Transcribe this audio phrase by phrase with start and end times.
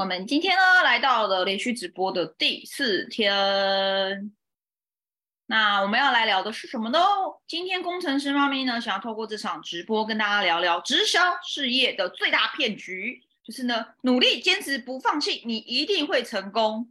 [0.00, 4.32] 我们今天呢来到了连续直播的第四天，
[5.44, 6.98] 那我们要来聊的是什么呢？
[7.46, 16.90] 今天工程师妈咪呢想要透过这场直播跟大家聊聊直销事业的最大骗局，就是呢努力坚持不放弃，你一定会成功。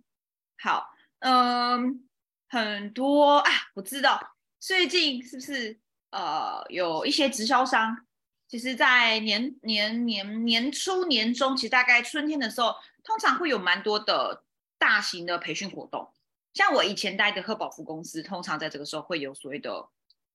[0.60, 0.92] 好，
[1.22, 2.08] 嗯，
[2.48, 5.80] 很多啊，我知道最近是不是
[6.12, 8.06] 呃有一些直销商，
[8.48, 12.76] 其实，在年年年年初年中，其实大概春天的时候。
[13.10, 14.44] 通常会有蛮多的
[14.78, 16.14] 大型的培训活动，
[16.54, 19.90] 像我以前待的贺宝福公司，通常在这个时候会有所谓的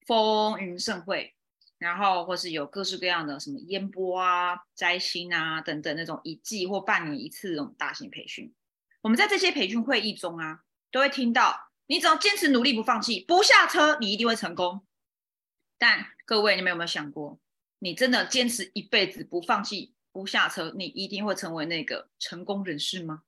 [0.05, 1.37] 风云盛会，
[1.79, 8.53] 然后或是有各式各样的什么烟波啊、摘星啊等等那种一季或半年一次这种大型培训。
[9.03, 14.85] 我们在这些培训会议中啊，都会听到，你只要坚持努力不放弃，不下车，你一定会成功。
[15.79, 17.39] 但各位，你们有没有想过，
[17.79, 19.94] 你真的坚持一辈子不放弃？
[20.15, 23.25] 不下车，你一定会成为那个成功人士吗？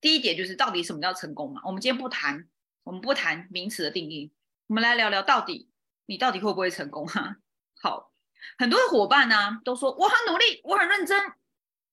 [0.00, 1.62] 第一点就是到底什么叫成功嘛？
[1.64, 2.48] 我们今天不谈，
[2.82, 4.32] 我们不谈名词的定义，
[4.66, 5.68] 我们来聊聊到底
[6.06, 7.36] 你到底会不会成功哈？
[7.80, 8.12] 好，
[8.58, 11.32] 很多的伙伴呢都说我很努力，我很认真，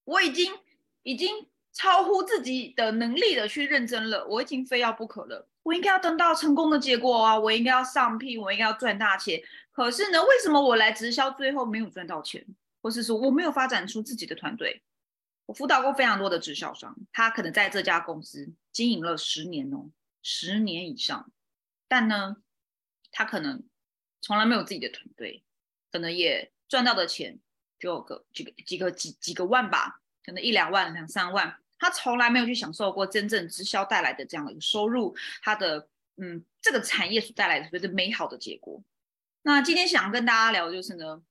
[0.03, 0.51] 我已经
[1.03, 9.39] 已经超乎自己的能力的去认真了，我已经非要不可了，我应该要得到成功的结果啊，我应该要上聘，我应该要赚大钱。
[9.71, 12.43] 可是呢，为什么我来直销最后没有赚到钱？
[12.85, 14.83] 或是说我没有发展出自己的团队，
[15.47, 19.89] 我辅导过非常多的直销商，他可能在这家公司经营了十年哦，
[20.21, 21.31] 十年以上，
[21.87, 22.35] 但呢，
[23.11, 23.63] 他可能
[24.21, 25.43] 从来没有自己的团队，
[25.91, 27.39] 可能也赚到的钱
[27.79, 38.83] 就个几个几个几几个万吧，可能一两万两三万，他从来没有去享受过真正直销带来的这样的一个收入，他的嗯这个产业所带来的所谓的美好的结果。
[39.41, 41.23] 那今天想跟大家聊就是呢。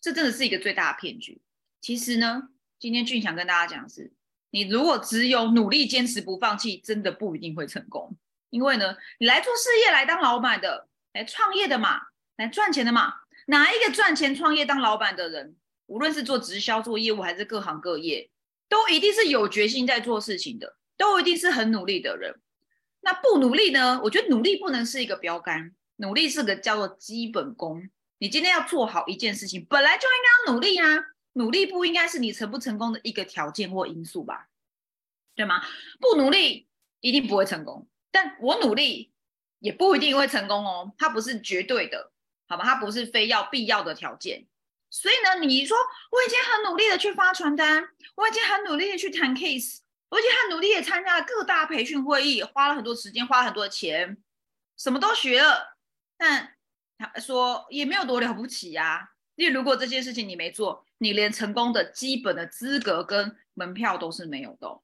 [0.00, 1.40] 这真的是一个最大的骗局。
[1.80, 2.48] 其实呢，
[2.78, 4.12] 今天俊想跟大家讲的是，
[4.50, 8.16] 你如果只有努力坚持不放弃，真的不一定会成功。
[8.50, 12.00] 因为呢，你来做事业、来当老板的、来创业的嘛，
[12.36, 13.14] 来赚钱的嘛，
[13.46, 15.56] 哪一个赚钱、创业、当老板的人，
[15.86, 18.28] 无论是做直销、做业务，还是各行各业，
[18.68, 22.40] 都一定是有决心在做事情的，都一定是很努力的人。
[23.02, 24.00] 那不努力呢？
[24.02, 27.88] 我觉得努力不能是一个标杆，努力是个叫做基本功。
[28.20, 31.06] 你今天要做好一件事情，本来就应该要努力啊！
[31.32, 34.48] 努力不应该是你成不成功的一个条件或因素吧？
[35.34, 35.64] 对吗？
[35.98, 36.68] 不努力
[37.00, 39.14] 一定不会成功，但我努力
[39.60, 40.92] 也不一定会成功哦。
[40.98, 42.12] 它不是绝对的，
[42.46, 42.64] 好吧？
[42.64, 44.46] 它不是非要必要的条件。
[44.90, 45.74] 所以呢，你说
[46.10, 49.78] 我已经很努力的去发传单，我已经很努力的去谈 case，
[50.10, 54.18] 我已经很努力的参加了各大培训会议，花了很多时间，花了很多钱，
[54.76, 55.78] 什么都学了，
[56.18, 56.56] 但。
[57.00, 64.80] 他说也没有多了不起呀，因为如果这些事情你没做，你连成功的基本的资格跟门票都是没有的。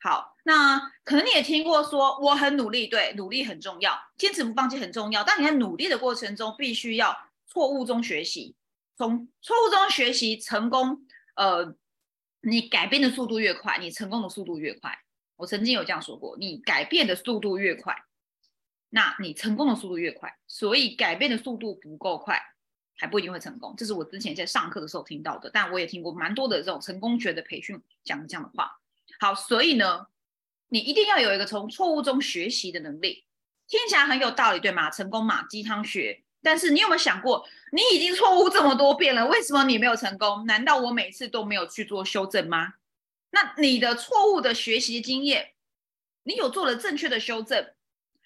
[0.00, 5.22] 好，那可能你也听过说我很努力，对，努力很重要，坚持不放弃很重要。
[5.22, 7.16] 但你在努力的过程中，必须要
[7.46, 8.56] 错误中学习，
[8.96, 11.06] 从错误中学习，成功，
[11.36, 11.76] 呃，
[12.40, 14.98] 你改变的速度越快，你成功的速度越快。
[15.36, 17.94] 我曾经有这样说过，你改变的速度越快。
[18.90, 22.40] 那你成功的速度越快，所以改变的速度不够快，
[22.96, 23.74] 还不一定会成功。
[23.76, 28.80] 这是我之前在上课的时候听到的，但我也听过蛮多的这种成功学的培训讲这样的话。
[29.20, 30.06] 好，所以呢，
[30.68, 33.24] 你一定要有一个从错误中学习的能力，
[33.68, 34.90] 听起来很有道理，对吗？
[34.90, 36.24] 成功嘛，鸡汤学。
[36.42, 40.46] 但是你有没有想过，你已经错误这么多遍了，为什么你没有成功？
[40.46, 42.74] 难道我每次都没有去做修正吗？
[43.30, 45.52] 那你的错误的学习经验，
[46.22, 47.72] 你有做了正确的修正？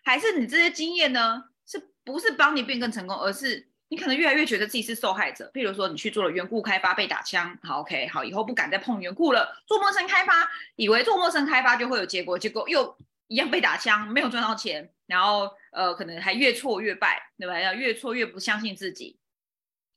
[0.04, 5.50] 还是你这些经验呢，是不是帮你变更成功，而是你可能越来越觉得自己是受害者？
[5.54, 9.62] 譬如说，你去做了缘故开发被打枪，好，OK，好，以后不敢再碰缘故了。
[9.66, 12.97] 做陌生开发，以为做陌生开发就会有结果，结果又
[13.28, 17.59] 一样被打枪，没有赚到钱，然后呃，可能还越挫越败，对吧？
[17.59, 19.19] 要越挫越不相信自己。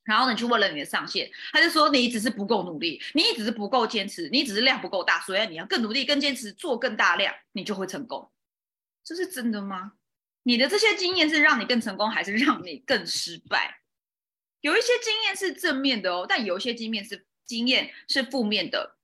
[0.03, 8.31] 然后你去问了你的上线，他就说你只是不够努力，你只是不够坚持，你只是量不够大，所以你要更努力、更坚持，做更大量，你就会成功。
[9.03, 9.93] 这是真的吗？
[10.47, 13.81] 你的这些经验是让你更成功，还是让你更失败？
[14.61, 18.95] 有一些经验是正面的哦，但有一些经验是经验是负面的。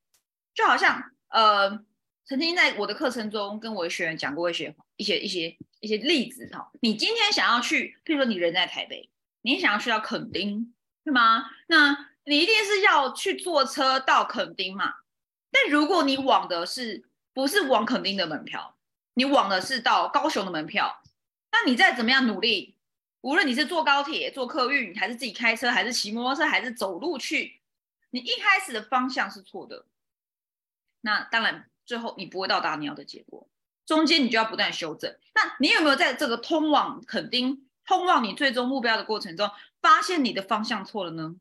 [0.54, 1.84] 就好像呃，
[2.24, 6.72] 曾经在我的课程中跟我的学员讲过一些一些一些一些例子哈。
[6.80, 9.10] 你今天想要去，譬如说你人在台北，
[9.42, 10.74] 你想要去到垦丁，
[11.04, 11.44] 对吗？
[11.68, 14.94] 那你一定是要去坐车到垦丁嘛？
[15.51, 17.04] 但如果你往的是
[17.34, 18.78] 不是往垦丁的门票？
[19.16, 21.03] 你往的是到高雄的门票，
[21.54, 22.76] 那你再怎么样努力，
[23.22, 27.62] 无论你是坐高铁、坐客运，还是自己开车，还是骑摩托车，还是走路去，
[28.10, 29.86] 你一开始的方向是错的。
[31.02, 33.48] 那当然，最后你不会到达你要的结果，
[33.86, 35.16] 中间你就要不断修正。
[35.36, 41.36] 那你有没有在这个通往肯定、通往你最终目标的过程中，发现你的方向错了呢？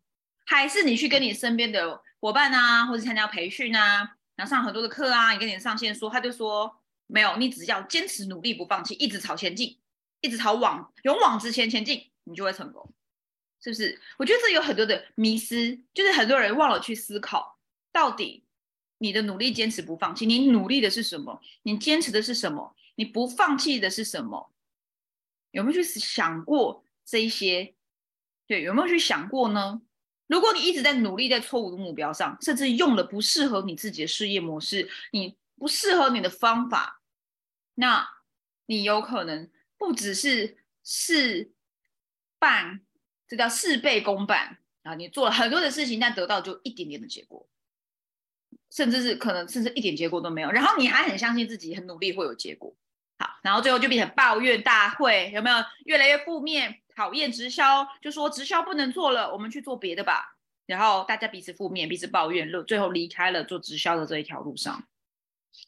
[0.44, 9.78] 还是你去跟你身边的伙伴啊，或者参加培训啊，然后上很多的课啊，你跟你上线说，他就说没有，你只要坚持努力不放弃，一直朝前进，
[10.22, 12.90] 一直朝往勇往直前前进，你就会成功，
[13.60, 14.00] 是不是？
[14.16, 17.58] 我觉得这有很多的迷失，就是很多人忘了去思考，
[17.92, 18.44] 到底
[18.98, 21.42] 你的努力坚持不放弃，你努力的是什么？
[21.64, 22.74] 你坚持的是什么？
[22.94, 24.52] 你不放弃的是什么？
[25.50, 27.74] 有没有去想过这一些？
[28.46, 29.82] 对，有没有去想过呢？
[30.28, 37.02] 如果你一直在努力在错误的目标上，甚至用了不适合你自己的事业模式，你不适合你的方法，
[37.74, 38.08] 那
[38.66, 39.50] 你有可能
[39.82, 41.50] 不只是事
[42.38, 42.80] 半，
[43.26, 44.94] 这叫事倍功半啊！
[44.94, 47.48] 你做了很多的事情，但得到就一点点的结果，
[48.70, 50.52] 甚至是可能甚至一点结果都没有。
[50.52, 52.72] 然后你还很相信自己很努力会有结果，
[53.18, 56.80] 好，然后最后就变成抱怨大会，有没有越来越负面？
[56.94, 60.36] 讨厌直销，就说直销不能做了，我们去做别的吧。
[60.64, 64.86] 然后大家彼此负面，彼此抱怨，最后离开了做直销的这一条路上。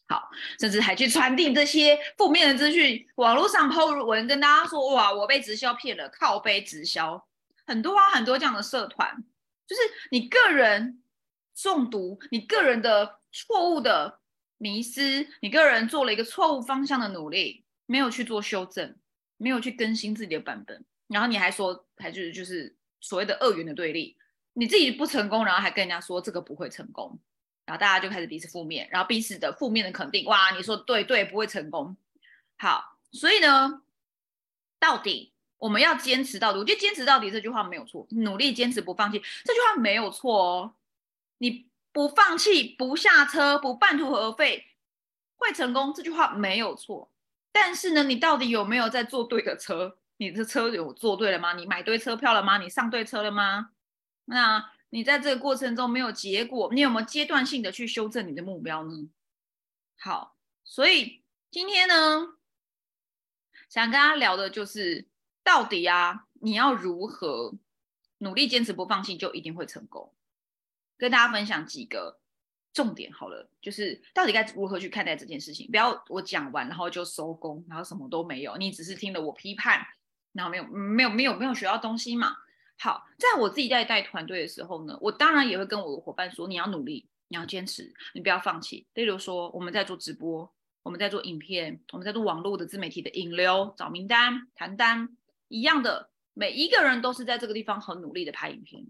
[0.06, 0.28] 好，
[0.58, 7.26] 甚至还去传递这些负面的资讯，网络上抛文跟大家说：“哇，我被直销骗了，靠背直销。”
[7.66, 9.25] 很多啊，很多这样的社团，
[9.66, 11.02] 就是你个人
[11.54, 14.20] 中毒，你个人的错误的
[14.58, 18.94] 迷失，你个人做了一个错误方向的努力，没有去做修正，
[19.38, 20.84] 没有去更新自己的版本。
[21.08, 24.16] 然后你还说，还就是就是所谓的二元的对立，
[24.52, 27.19] 你自己不成功，然后还跟人家说这个不会成功，
[27.66, 31.96] 然后大家就开始彼此负面，然后彼此的负面的肯定，哇，你说对对，不会成功。
[32.56, 33.82] 好，所以呢，
[34.78, 40.75] 到底我们要坚持到底，我觉得坚持到底这句话没有错，努力坚持不放弃这句话没有错哦，
[41.38, 44.67] 你不放弃不下车不半途而废
[45.37, 47.10] 会成功这句话没有错，
[47.50, 49.99] 但是呢，你到底有没有在坐对的车？
[50.17, 51.55] 你的车有坐对了吗？
[51.55, 52.58] 你买对车票了吗？
[52.58, 53.70] 你上对车了吗？
[54.26, 59.11] 那你在这个过程中没有结果，你有没有阶段性的去修正你的目标呢？
[59.99, 62.37] 好，所以今天呢，
[63.69, 65.08] 想跟大家聊的就是
[65.43, 67.56] 到底啊，你要如何
[68.19, 70.14] 努力坚持不放弃，就一定会成功。
[70.96, 72.20] 跟大家分享几个
[72.73, 75.69] 重点好了，就是到底该如何去看待这件事情。
[75.73, 79.85] 不要我讲完然后就收工，然后什么都没有，你只是听了我批判。
[80.31, 82.37] 然后没有没有没有没有学到东西嘛？
[82.76, 88.86] 好，在我自己在带团队的时候呢，我当然也会跟我的伙伴说，你要努力，你要坚持，你不要放弃。
[88.94, 95.16] 例如说，我们在做直播，我们在做影片，我们在做网络的自媒体的引流、找名单、谈单，
[95.48, 98.84] 一样的，每一个人都是在这个地方很努力的拍影片，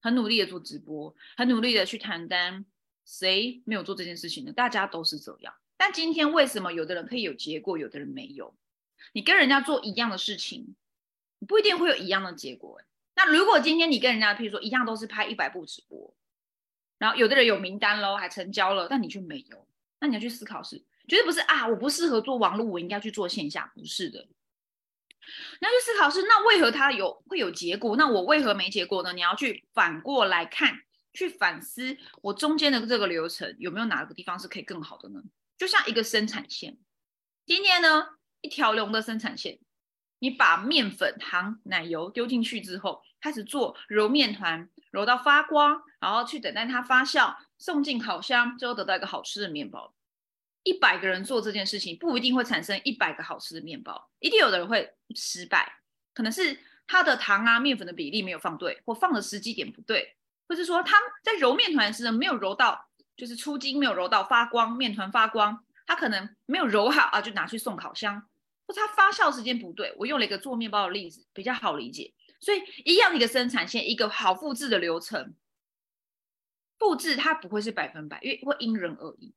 [0.00, 2.64] 很努力的做直播，很努力的去谈单。
[3.04, 4.52] 谁没有做这件事情呢？
[4.52, 5.52] 大家都是这样。
[5.76, 8.54] 但今天为什么有的人可以有结果，有的人没有？
[9.12, 10.76] 你跟人家做一样的事情。
[11.48, 12.78] 不一定会有一样的结果。
[13.14, 16.14] 那如果今天你跟人家，譬如说一样都是拍一百部直播，
[16.98, 19.66] 然后有的人有名单喽，还成交了，但你却没有，
[20.00, 24.26] 那你要去思考是，绝对不是啊，我不适合做网络，我应该去做线下，不是的。
[25.60, 27.94] 你要去思考是，那为何他有会有结果？
[27.96, 29.12] 那我为何没结果呢？
[29.12, 30.80] 你要去反过来看，
[31.12, 35.22] 去反思我中间的这个流程有没有哪个地方是可以更好的呢？
[35.58, 36.78] 就像一个生产线，
[37.44, 38.06] 今天呢
[38.40, 39.58] 一条龙的生产线。
[40.20, 49.92] 你把面粉、糖、奶油丢进去之后，开始做揉面团，揉到发光，然后去等待它发酵，送进烤箱，最后得到一个好吃的面包。
[50.62, 55.80] 一百个人做这件事情，不一定会产生一百个好吃的面包，一定有的人会失败，
[56.12, 68.22] 可能是他的糖啊、面粉的比例没有放对，或放的时机点不对，或是说他在揉面团时没有揉到，就是出筋没有揉到发光，面团发光，他可能没有揉好啊，就拿去送烤箱。
[68.72, 75.34] 它发酵时间不对，我用了一个做面包的例子比较好理解，所以一样一个生产线，一个好复制的流程，
[76.78, 79.34] 复制它不会是百分百，因为会因人而异。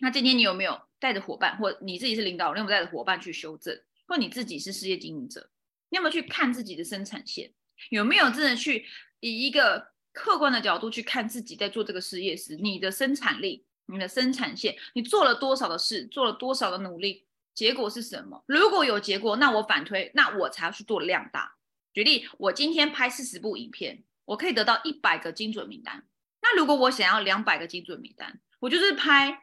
[0.00, 5.50] 那今天你有没有带着伙伴，或你自己是领导，你有没有带着伙伴去修正，或你自己是事业经营者，
[5.90, 7.52] 你有没有去看自己的生产线，
[7.90, 8.86] 有没有真的去
[9.20, 17.27] 以一个客观的角度去看自己在做这个事业时，你的生产力、你的生产线，你做了多少的事，做了多少的努力。
[17.58, 18.44] 结果是什么？
[18.46, 21.56] 如果有结果，那我反推，那我才要去做量大。
[21.92, 26.06] 举例，我今天拍四十部影片，我可以得到一百个精准名单。
[26.40, 29.42] 那如果我想要两百个精准名单，我就是拍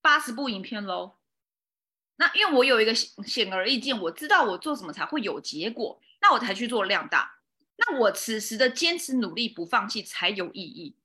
[0.00, 1.18] 八十部影片喽。
[2.16, 7.36] 那因为我有一个显而易见，我知道我做什么才会有结果，那我才去做量大。
[7.76, 10.96] 那我此时的坚持努力不放弃才有意义。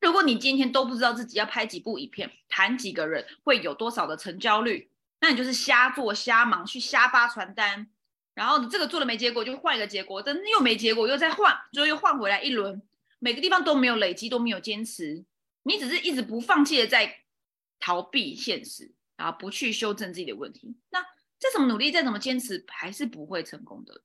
[0.00, 4.87] 如果你今天都不知道自己要拍几部影片，谈几个人，会有多少的成交率，
[5.20, 7.88] 那你就是瞎做瞎忙，去瞎发传单，
[8.34, 12.80] 然后你这个做了没结果，就换一个结果，真又没结果，又再换，最后又换回来一轮，
[13.18, 15.24] 每个地方都没有累积，都没有坚持，
[15.64, 17.24] 你只是一直不放弃的在
[17.80, 21.02] 逃避现实，然后不去修正自己的问题，那
[21.38, 24.02] 再怎么努力，再怎么坚持，还是不会成功的。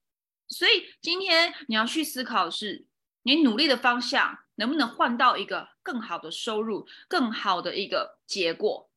[0.48, 2.86] 所以今天你要去思考的是，
[3.24, 8.90] 你努力的方向能不能换到一个更好的收入、更好的一个结果？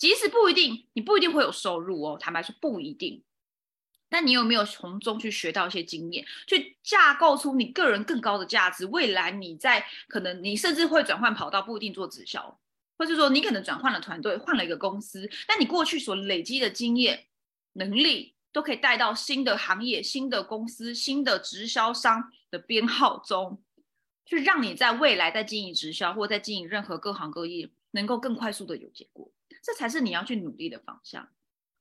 [0.00, 2.18] 即使不一定，你不一定会有收入哦。
[2.18, 3.22] 坦白说，不一定。
[4.08, 8.84] 但你有没有从中去学到一些经验，去架构出你个人更高的价值？
[8.86, 12.58] 未来你在可能你甚至会转换跑道，不一定做直销，
[12.98, 17.26] 或是说你可能转换了团队，换了一个公司，但你过去所累积的经验、
[17.74, 18.34] 能力。
[18.52, 23.62] 都可以带到新的行业、新的公司、新的直销商的编号中，
[24.26, 29.30] 去让你在未来在经营直销或在经营任何各行各业，能够更快速的有结果。
[29.62, 31.28] 这才是你要去努力的方向，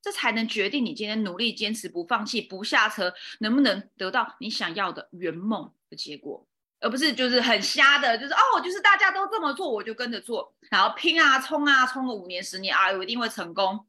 [0.02, 6.48] 这才能决定你今天努力、坚持、不放弃、不下车，能不能得到你想要的圆梦的结果，
[6.80, 13.88] 而不是就是很瞎的，就是哦，就是大家都这么做，我就跟着做，然后拼啊、冲啊、冲个五年、十年啊，我一定会成功。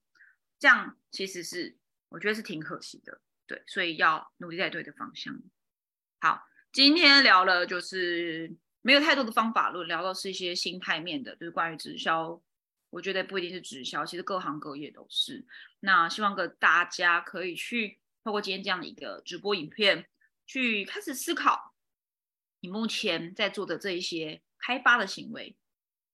[0.59, 1.76] 这样其实是。
[2.12, 5.32] 我觉得是挺可惜的，对，所以要努力在对的方向。
[6.20, 6.42] 好，
[6.73, 12.42] 今天聊了就是没有太多的方法论，聊到是一些心态面的，就是关于直销。
[12.90, 15.47] 我觉得不一定是直销，其实各行各业都是。
[15.80, 20.06] 那希望个大家可以去透过今天这样的一个直播影片，
[20.47, 21.75] 去开始思考
[22.61, 25.56] 你目前在做的这一些开发的行为、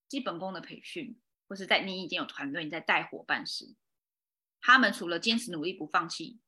[0.08, 1.18] 基本功的培训，
[1.48, 3.74] 或是在你已经有团队你在带伙伴时。
[4.60, 6.38] 他们除了坚持努力不放弃，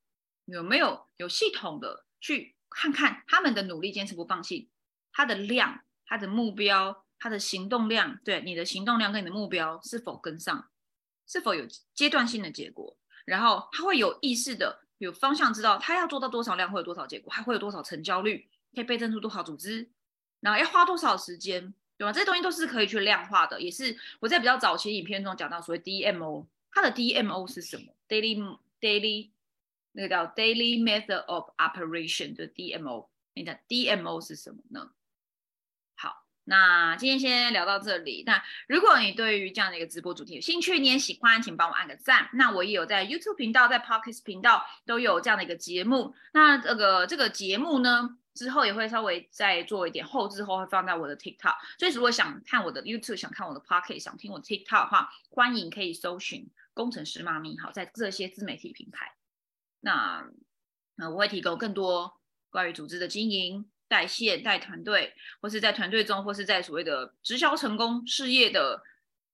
[0.44, 4.70] 有没有有系统的去看看他们的努力坚持不放弃，
[5.12, 10.68] 他的量、他的目标、他的行动量，对你的行动量跟你的目标是否跟上，
[11.26, 12.96] 是否有阶段性的结果？
[13.24, 19.88] 然后他会有意识的、有方向，知道他要做到多少量会有多少结果，还会有多少成交率，可以倍增出多少组织，
[20.40, 22.12] 然后要花多少时间，对吧？
[22.12, 26.46] 这些东西都是可以去量化的，也是我在比较早期影片中讲到所谓 DMO。
[26.70, 29.30] 它的 DMO 是什么？Daily Daily
[29.92, 34.92] 那个叫 Daily Method of Operation 的 DMO，你的 DMO 是什么呢？
[36.48, 38.24] 那今天先聊到这里。
[38.26, 42.30] 那如果你对于这样的一个直播主题有兴趣，你也喜欢，请帮我按个赞。
[42.32, 46.14] 那我也有在 YouTube 频道、在 Podcast 频道都有这样的一个节目。
[46.32, 48.18] 那这个这个节目呢？
[48.34, 59.12] 之后也会稍微再做一点后置后会放在我的 TikTok，所以如果想看我的 YouTube，想看我的 Pocket，想听我 TikTok 的话，欢迎可以搜寻工程师妈咪，好，在这些自媒体平台。
[59.80, 60.24] 那
[60.94, 68.82] 那我会提供更多关于组织的经营、带线、带团队，或是在团队中，或是在所谓的直销成功事业的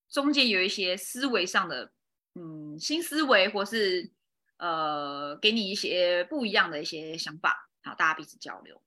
[0.09, 1.93] 中间有一些思维上的
[2.35, 4.11] 嗯新思维，或是
[4.59, 8.81] 呃给你一些不一样的一些想法，好，大家彼此交流。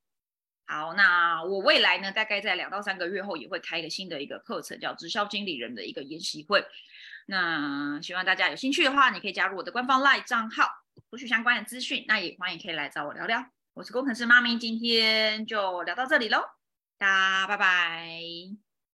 [0.66, 6.64] 好，那我未来呢，大概在两到三个月后也会开一个新的一个课程，叫直销经理人的一个研习会。
[7.26, 10.66] 那希望大家有兴趣的话，你可以加入我的官方 LINE 账号，
[11.10, 12.04] 获取相关的资讯。
[12.06, 13.57] 那也欢迎可以来找我聊聊。
[13.78, 16.42] 我是工程师妈咪，今天就聊到这里喽，
[16.98, 18.67] 大家拜拜。